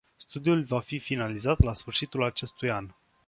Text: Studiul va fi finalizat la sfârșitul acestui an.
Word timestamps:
Studiul 0.17 0.63
va 0.63 0.79
fi 0.79 0.99
finalizat 0.99 1.61
la 1.63 1.73
sfârșitul 1.73 2.23
acestui 2.23 2.69
an. 2.69 2.87